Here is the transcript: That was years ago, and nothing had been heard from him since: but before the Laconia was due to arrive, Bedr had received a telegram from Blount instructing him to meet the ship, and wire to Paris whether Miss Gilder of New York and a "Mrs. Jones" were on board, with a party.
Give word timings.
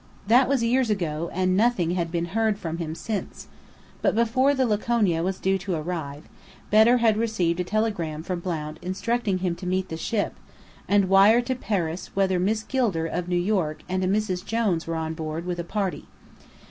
That 0.25 0.49
was 0.49 0.63
years 0.63 0.89
ago, 0.89 1.29
and 1.31 1.55
nothing 1.55 1.91
had 1.91 2.11
been 2.11 2.25
heard 2.33 2.57
from 2.57 2.79
him 2.79 2.95
since: 2.95 3.45
but 4.01 4.15
before 4.15 4.55
the 4.55 4.65
Laconia 4.65 5.21
was 5.21 5.37
due 5.37 5.59
to 5.59 5.75
arrive, 5.75 6.23
Bedr 6.71 6.97
had 6.97 7.17
received 7.17 7.59
a 7.59 7.63
telegram 7.63 8.23
from 8.23 8.39
Blount 8.39 8.79
instructing 8.81 9.37
him 9.45 9.53
to 9.57 9.67
meet 9.67 9.89
the 9.89 9.97
ship, 9.97 10.33
and 10.87 11.07
wire 11.07 11.41
to 11.41 11.53
Paris 11.53 12.09
whether 12.15 12.39
Miss 12.39 12.63
Gilder 12.63 13.05
of 13.05 13.27
New 13.29 13.35
York 13.37 13.83
and 13.87 14.03
a 14.03 14.07
"Mrs. 14.07 14.43
Jones" 14.43 14.87
were 14.87 14.95
on 14.95 15.13
board, 15.13 15.45
with 15.45 15.59
a 15.59 15.63
party. 15.63 16.07